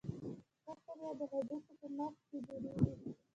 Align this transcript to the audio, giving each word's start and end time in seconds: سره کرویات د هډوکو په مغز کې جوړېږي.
سره 0.63 0.79
کرویات 0.85 1.15
د 1.19 1.21
هډوکو 1.31 1.71
په 1.79 1.87
مغز 1.97 2.19
کې 2.29 2.37
جوړېږي. 2.47 3.09